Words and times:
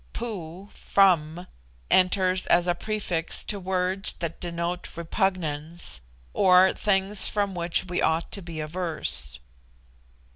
Poo 0.13 0.69
(from) 0.71 1.45
enters 1.91 2.47
as 2.47 2.65
a 2.65 2.73
prefix 2.73 3.43
to 3.43 3.59
words 3.59 4.13
that 4.13 4.39
denote 4.39 4.89
repugnance, 4.97 6.01
or 6.33 6.73
things 6.73 7.27
from 7.27 7.53
which 7.53 7.85
we 7.85 8.01
ought 8.01 8.31
to 8.31 8.41
be 8.41 8.59
averse. 8.59 9.39